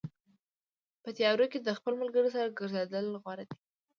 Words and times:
په 1.03 1.09
تیارو 1.17 1.45
کې 1.51 1.59
د 1.61 1.69
خپل 1.77 1.93
ملګري 2.01 2.29
سره 2.35 2.55
ګرځېدل 2.59 3.05
غوره 3.21 3.43
دي. 3.49 3.55